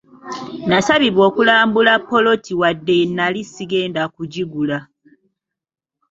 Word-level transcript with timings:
Nasabibwa 0.69 1.23
okulambula 1.29 1.93
ppoloti 2.01 2.53
wadde 2.61 2.97
nali 3.15 3.41
sigenda 3.53 4.03
kugigula. 4.15 4.77